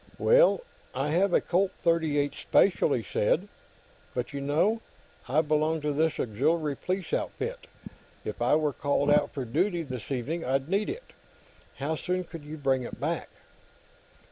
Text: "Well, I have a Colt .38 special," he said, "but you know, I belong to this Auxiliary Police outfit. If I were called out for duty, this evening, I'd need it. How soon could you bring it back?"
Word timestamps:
"Well, 0.17 0.61
I 0.95 1.09
have 1.11 1.31
a 1.31 1.39
Colt 1.39 1.71
.38 1.85 2.33
special," 2.33 2.91
he 2.93 3.03
said, 3.03 3.47
"but 4.15 4.33
you 4.33 4.41
know, 4.41 4.81
I 5.29 5.41
belong 5.41 5.79
to 5.81 5.93
this 5.93 6.19
Auxiliary 6.19 6.75
Police 6.75 7.13
outfit. 7.13 7.67
If 8.25 8.41
I 8.41 8.55
were 8.55 8.73
called 8.73 9.11
out 9.11 9.29
for 9.29 9.45
duty, 9.45 9.83
this 9.83 10.09
evening, 10.09 10.43
I'd 10.43 10.69
need 10.69 10.89
it. 10.89 11.13
How 11.75 11.95
soon 11.95 12.23
could 12.23 12.41
you 12.41 12.57
bring 12.57 12.81
it 12.81 12.99
back?" 12.99 13.29